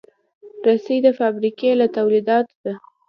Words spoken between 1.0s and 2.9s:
د فابریکې له تولیداتو ده.